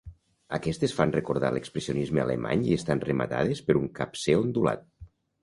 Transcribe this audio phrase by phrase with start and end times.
[0.57, 4.85] Aquestes fan recordar l'expressionisme alemany i estan rematades per un capcer ondulat.